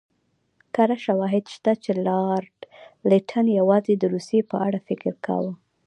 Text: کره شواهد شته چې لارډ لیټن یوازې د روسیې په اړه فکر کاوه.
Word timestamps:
کره 0.75 0.95
شواهد 1.05 1.45
شته 1.53 1.71
چې 1.83 1.91
لارډ 2.07 2.55
لیټن 3.09 3.45
یوازې 3.59 3.93
د 3.97 4.03
روسیې 4.13 4.41
په 4.51 4.57
اړه 4.67 4.79
فکر 4.87 5.13
کاوه. 5.25 5.53